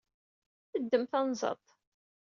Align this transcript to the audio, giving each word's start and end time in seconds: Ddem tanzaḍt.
Ddem 0.83 1.03
tanzaḍt. 1.11 1.67